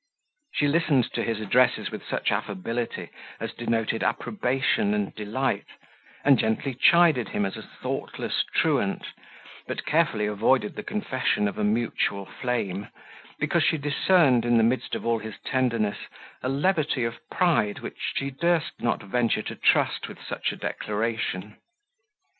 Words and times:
She 0.55 0.67
listened 0.67 1.13
to 1.13 1.21
his 1.21 1.39
addresses 1.39 1.91
with 1.91 2.03
such 2.03 2.31
affability 2.31 3.09
as 3.39 3.53
denoted 3.53 4.01
approbation 4.01 4.95
and 4.95 5.13
delight, 5.13 5.67
and 6.25 6.39
gently 6.39 6.73
chided 6.73 7.29
him 7.29 7.45
as 7.45 7.55
a 7.55 7.61
thoughtless 7.61 8.43
truant, 8.51 9.05
but 9.67 9.85
carefully 9.85 10.25
avoided 10.25 10.75
the 10.75 10.81
confession 10.81 11.47
of 11.47 11.59
a 11.59 11.63
mutual 11.63 12.25
flame; 12.25 12.87
because 13.37 13.63
she 13.63 13.77
discerned, 13.77 14.43
in 14.43 14.57
the 14.57 14.63
midst 14.63 14.95
of 14.95 15.05
all 15.05 15.19
his 15.19 15.35
tenderness, 15.45 15.99
a 16.41 16.49
levity 16.49 17.03
of 17.03 17.19
pride 17.29 17.77
which 17.81 18.13
she 18.15 18.31
durst 18.31 18.71
not 18.81 19.03
venture 19.03 19.43
to 19.43 19.55
trust 19.55 20.07
with 20.07 20.17
such 20.19 20.51
a 20.51 20.55
declaration. 20.55 21.57